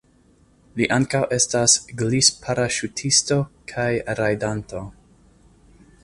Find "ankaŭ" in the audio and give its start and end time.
0.95-1.19